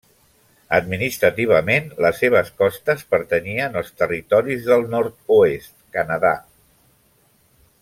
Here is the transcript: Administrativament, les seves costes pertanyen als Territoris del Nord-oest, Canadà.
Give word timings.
Administrativament, 0.77 1.91
les 2.05 2.17
seves 2.21 2.49
costes 2.63 3.05
pertanyen 3.13 3.77
als 3.83 3.93
Territoris 4.01 4.65
del 4.71 4.89
Nord-oest, 4.95 5.75
Canadà. 5.99 6.35